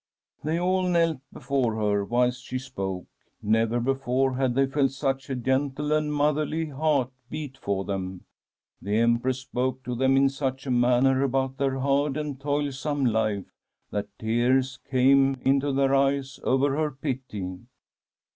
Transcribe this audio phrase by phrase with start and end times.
[0.17, 3.05] *" They all knelt before her whilst she spoke.
[3.43, 8.25] Never before had they felt such a gentle and motherly heart beat for them.
[8.81, 13.53] The Empress spoke to them in such a manner about their hard and toilsome life
[13.91, 17.59] that tears came into their eyes over her pity.